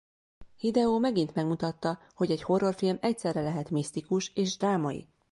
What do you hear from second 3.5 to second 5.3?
misztikus és drámai.